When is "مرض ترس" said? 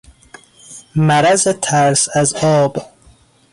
0.95-2.09